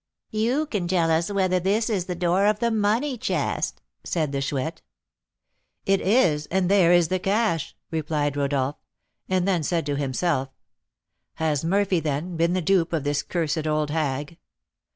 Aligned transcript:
"You 0.31 0.65
can 0.65 0.87
tell 0.87 1.11
us 1.11 1.29
whether 1.29 1.59
this 1.59 1.87
is 1.87 2.05
the 2.05 2.15
door 2.15 2.47
of 2.47 2.57
the 2.57 2.71
money 2.71 3.19
chest," 3.19 3.83
said 4.03 4.31
the 4.31 4.41
Chouette. 4.41 4.81
"It 5.85 6.01
is, 6.01 6.47
and 6.47 6.71
there 6.71 6.91
is 6.91 7.09
the 7.09 7.19
cash," 7.19 7.75
replied 7.91 8.35
Rodolph; 8.35 8.77
and 9.29 9.47
then 9.47 9.61
said 9.61 9.85
to 9.85 9.95
himself, 9.95 10.49
"Has 11.35 11.63
Murphy, 11.63 11.99
then, 11.99 12.35
been 12.35 12.53
the 12.53 12.63
dupe 12.63 12.93
of 12.93 13.03
this 13.03 13.21
cursed 13.21 13.67
old 13.67 13.91
hag? 13.91 14.39